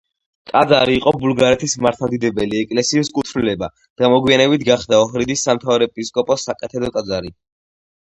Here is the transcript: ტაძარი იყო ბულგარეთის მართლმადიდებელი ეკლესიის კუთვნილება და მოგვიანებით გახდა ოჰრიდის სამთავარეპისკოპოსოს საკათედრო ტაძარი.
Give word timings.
ტაძარი 0.51 0.95
იყო 0.99 1.11
ბულგარეთის 1.25 1.75
მართლმადიდებელი 1.87 2.59
ეკლესიის 2.67 3.13
კუთვნილება 3.19 3.71
და 3.85 4.11
მოგვიანებით 4.17 4.69
გახდა 4.73 5.03
ოჰრიდის 5.07 5.49
სამთავარეპისკოპოსოს 5.51 6.53
საკათედრო 6.53 6.95
ტაძარი. 7.01 7.37